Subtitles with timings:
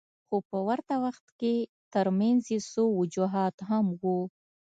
[0.27, 1.53] خو په ورته وخت کې
[1.93, 4.19] ترمنځ یې څو وجوهات هم وو.